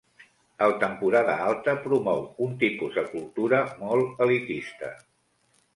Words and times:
El 0.67 0.71
Temporada 0.83 1.35
Alta 1.49 1.75
promou 1.83 2.23
un 2.47 2.57
tipus 2.65 2.99
de 3.01 3.05
cultura 3.13 3.61
molt 3.85 4.27
elitista. 4.29 4.93